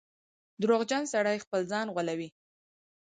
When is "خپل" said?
1.45-1.61